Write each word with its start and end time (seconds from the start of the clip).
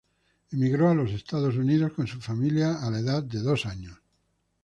Emigró 0.49 0.89
a 0.89 0.95
los 0.95 1.11
Estados 1.11 1.55
Unidos 1.57 1.93
con 1.93 2.07
su 2.07 2.19
familia 2.19 2.79
a 2.81 2.89
la 2.89 2.97
edad 2.97 3.21
de 3.21 3.37
dos 3.39 3.67
años. 3.67 4.01